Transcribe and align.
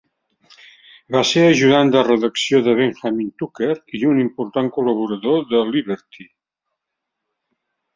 Va 1.15 1.21
ser 1.31 1.43
ajudant 1.49 1.91
de 1.97 2.01
redacció 2.07 2.63
de 2.69 2.75
Benjamin 2.81 3.29
Tucker 3.45 3.71
i 4.01 4.05
un 4.15 4.25
important 4.27 4.75
col·laborador 4.81 5.49
de 5.55 5.67
"Liberty". 5.73 6.31